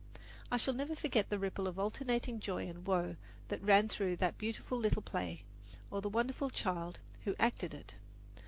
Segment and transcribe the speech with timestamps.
[0.51, 3.17] I shall never forget the ripple of alternating joy and woe
[3.49, 5.43] that ran through that beautiful little play,
[5.91, 7.93] or the wonderful child who acted it.